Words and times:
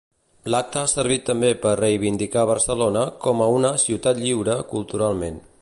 L'acte 0.53 0.79
ha 0.83 0.87
servit 0.93 1.23
també 1.27 1.51
per 1.67 1.73
reivindicar 1.81 2.47
Barcelona 2.53 3.07
com 3.27 3.45
a 3.49 3.53
una 3.61 3.75
"ciutat 3.87 4.27
lliure" 4.27 4.61
culturalment. 4.77 5.43